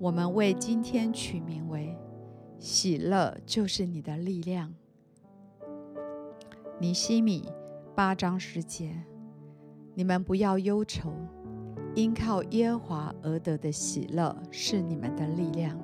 [0.00, 1.92] 我们为今天取名为
[2.60, 4.72] “喜乐就是你的力量”。
[6.78, 7.48] 尼希米
[7.96, 8.94] 八章十节，
[9.96, 11.10] 你们不要忧愁，
[11.96, 15.76] 因靠耶和华而得的喜乐是你们的力量。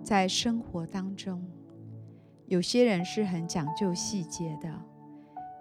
[0.00, 1.44] 在生活当中，
[2.46, 4.72] 有些人是很讲究细节的，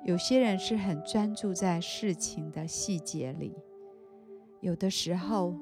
[0.06, 3.56] 有些人是很专注在事情的细节里，
[4.62, 5.56] 有的时候，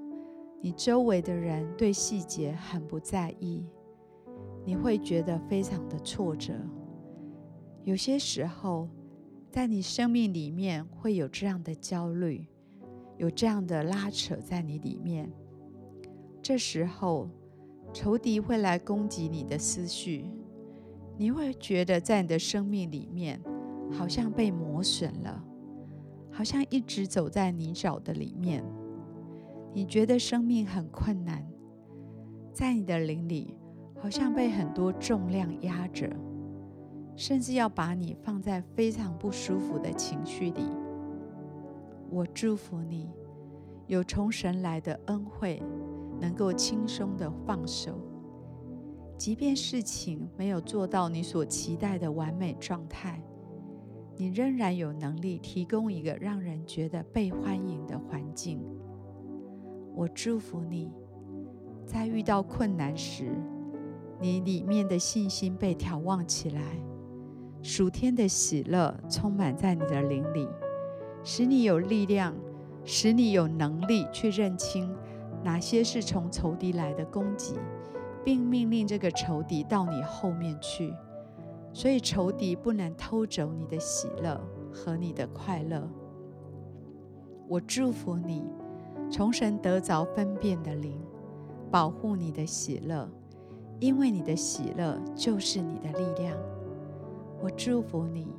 [0.63, 3.65] 你周围的人对细节很不在意，
[4.63, 6.53] 你会觉得非常的挫折。
[7.83, 8.87] 有些时候，
[9.49, 12.45] 在你生命里面会有这样的焦虑，
[13.17, 15.31] 有这样的拉扯在你里面。
[16.43, 17.27] 这时候，
[17.91, 20.29] 仇敌会来攻击你的思绪，
[21.17, 23.41] 你会觉得在你的生命里面
[23.91, 25.43] 好像被磨损了，
[26.31, 28.63] 好像一直走在泥沼的里面。
[29.73, 31.47] 你觉得生命很困难，
[32.53, 33.55] 在你的灵里
[33.97, 36.09] 好像被很多重量压着，
[37.15, 40.63] 甚至要把你放在非常不舒服的情绪里。
[42.09, 43.09] 我祝福你，
[43.87, 45.63] 有从神来的恩惠，
[46.19, 47.97] 能够轻松的放手，
[49.17, 53.23] 即便事情没有做到你所期待的完美状态，
[54.17, 58.61] 你仍然有能力提供一个让人觉得被欢迎的环境。
[59.93, 60.91] 我祝福你，
[61.85, 63.35] 在遇到困难时，
[64.19, 66.61] 你里面的信心被眺望起来，
[67.61, 70.47] 属天的喜乐充满在你的灵里，
[71.23, 72.33] 使你有力量，
[72.85, 74.95] 使你有能力去认清
[75.43, 77.55] 哪些是从仇敌来的攻击，
[78.23, 80.93] 并命令这个仇敌到你后面去，
[81.73, 84.41] 所以仇敌不能偷走你的喜乐
[84.71, 85.87] 和你的快乐。
[87.47, 88.45] 我祝福你。
[89.11, 90.97] 从神得着分辨的灵，
[91.69, 93.09] 保护你的喜乐，
[93.77, 96.37] 因为你的喜乐就是你的力量。
[97.41, 98.33] 我祝福你，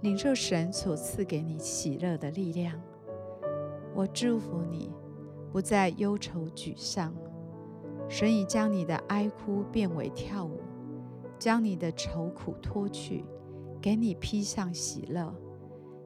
[0.00, 2.74] 领受神所赐给你喜乐的力量。
[3.94, 4.92] 我祝福你，
[5.52, 7.14] 不再忧愁沮丧。
[8.08, 10.60] 神已将你的哀哭变为跳舞，
[11.38, 13.24] 将你的愁苦脱去，
[13.80, 15.32] 给你披上喜乐，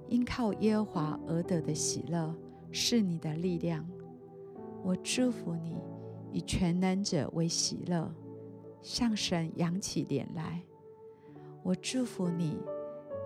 [0.07, 2.35] 因靠耶和华而得的喜乐。
[2.73, 3.85] 是你的力量，
[4.83, 5.77] 我祝福你，
[6.33, 8.15] 以全能者为喜乐，
[8.81, 10.63] 向神扬起脸来。
[11.63, 12.59] 我祝福你，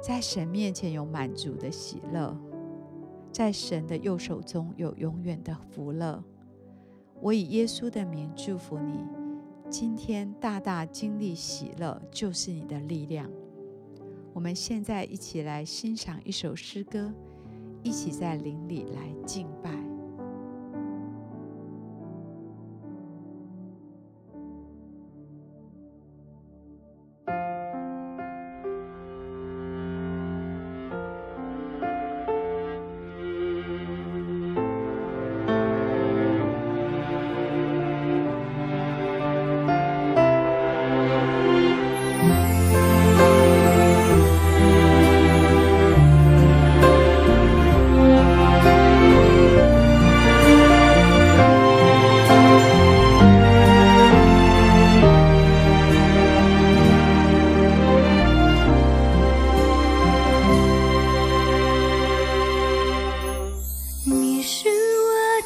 [0.03, 2.37] 在神面前有满足的喜乐，
[3.31, 6.25] 在神的右手中有永远的福乐。
[7.21, 9.05] 我以耶稣的名祝福你，
[9.69, 13.31] 今天大大经历喜乐，就是你的力量。
[14.33, 17.13] 我们现在一起来欣赏一首诗歌。
[17.85, 19.84] 一起在灵里来敬拜。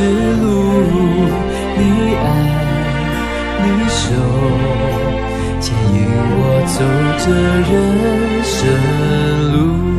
[0.00, 0.46] 之路，
[1.76, 1.80] 你
[2.16, 2.24] 爱，
[3.60, 4.00] 你守，
[5.60, 6.76] 牵引我走
[7.18, 7.24] 这
[7.68, 7.70] 人
[8.42, 8.50] 生
[9.52, 9.89] 路。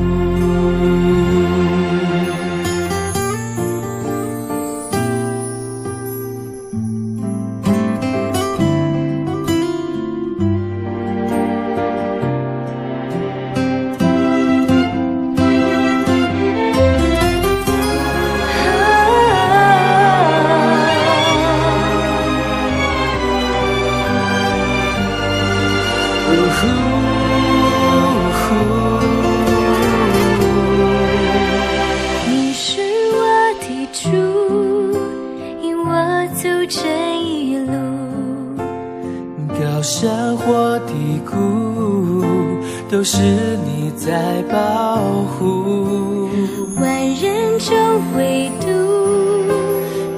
[42.91, 43.21] 都是
[43.65, 46.27] 你在保护。
[46.75, 46.83] 万
[47.15, 47.73] 人中
[48.17, 48.67] 唯独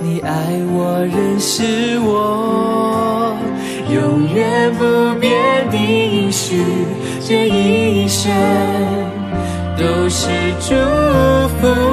[0.01, 0.31] 你爱
[0.73, 3.37] 我，认识我，
[3.93, 6.65] 永远不变的应许，
[7.21, 8.31] 这一生
[9.77, 10.27] 都是
[10.59, 10.73] 祝
[11.59, 11.92] 福。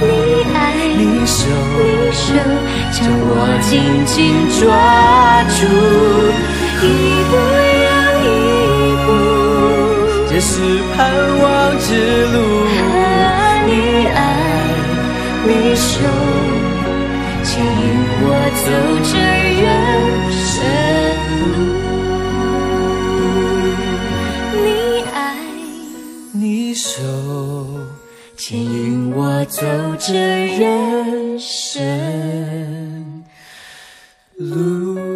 [0.00, 0.04] 你
[0.54, 0.56] 爱，
[0.96, 1.38] 你手，
[1.78, 2.24] 你手
[2.92, 3.30] 将我
[3.68, 3.70] 紧
[4.06, 4.16] 紧
[4.58, 4.62] 抓
[5.56, 5.60] 住，
[6.80, 6.86] 一
[7.28, 7.32] 步
[7.84, 7.88] 又
[8.24, 8.26] 一
[9.04, 9.08] 步，
[10.28, 10.50] 这是
[10.94, 10.96] 盼
[11.40, 11.44] 望
[11.78, 11.86] 之
[12.32, 12.36] 路。
[13.66, 13.70] 你
[14.06, 14.16] 爱，
[15.44, 15.90] 你手，
[17.42, 17.66] 牵引
[18.22, 18.24] 我
[18.64, 18.66] 走
[19.04, 19.12] 这
[19.60, 19.66] 人
[20.46, 20.48] 生
[21.40, 21.44] 路。
[24.54, 24.66] 你
[25.12, 25.16] 爱，
[26.32, 26.42] 你
[26.74, 27.02] 手，
[28.38, 29.66] 牵引我走
[29.98, 33.24] 着人生
[34.36, 35.07] 路。